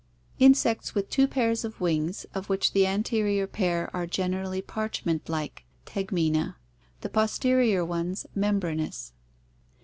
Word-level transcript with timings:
Insects 0.39 0.95
with 0.95 1.11
two 1.11 1.27
pairs 1.27 1.63
of 1.63 1.79
wings 1.79 2.25
of 2.33 2.49
which 2.49 2.71
the 2.73 2.87
anterior 2.87 3.45
pair 3.45 3.87
are 3.95 4.07
generally 4.07 4.59
parchment 4.59 5.29
like 5.29 5.63
(tegmina), 5.85 6.55
the 7.01 7.09
posterior 7.09 7.85
ones 7.85 8.25
membranous. 8.33 9.13